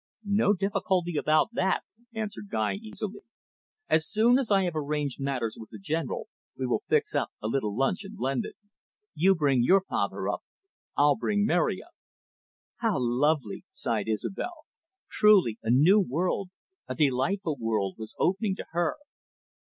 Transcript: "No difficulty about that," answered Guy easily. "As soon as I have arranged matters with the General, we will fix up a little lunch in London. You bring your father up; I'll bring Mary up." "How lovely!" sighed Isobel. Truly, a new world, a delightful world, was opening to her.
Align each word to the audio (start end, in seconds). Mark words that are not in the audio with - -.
"No 0.25 0.53
difficulty 0.53 1.15
about 1.15 1.49
that," 1.53 1.83
answered 2.15 2.49
Guy 2.49 2.73
easily. 2.73 3.21
"As 3.87 4.07
soon 4.09 4.39
as 4.39 4.49
I 4.49 4.63
have 4.63 4.73
arranged 4.75 5.21
matters 5.21 5.57
with 5.59 5.69
the 5.69 5.77
General, 5.77 6.27
we 6.57 6.65
will 6.65 6.81
fix 6.87 7.13
up 7.13 7.29
a 7.39 7.45
little 7.47 7.77
lunch 7.77 8.03
in 8.03 8.15
London. 8.15 8.53
You 9.13 9.35
bring 9.35 9.61
your 9.61 9.83
father 9.87 10.27
up; 10.27 10.41
I'll 10.97 11.15
bring 11.17 11.45
Mary 11.45 11.83
up." 11.83 11.93
"How 12.77 12.95
lovely!" 12.97 13.63
sighed 13.71 14.07
Isobel. 14.07 14.65
Truly, 15.07 15.59
a 15.61 15.69
new 15.69 15.99
world, 16.01 16.49
a 16.87 16.95
delightful 16.95 17.57
world, 17.59 17.97
was 17.99 18.15
opening 18.17 18.55
to 18.55 18.65
her. 18.71 18.95